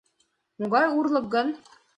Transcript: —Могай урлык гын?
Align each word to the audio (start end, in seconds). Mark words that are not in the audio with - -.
—Могай 0.59 0.85
урлык 0.99 1.25
гын? 1.33 1.47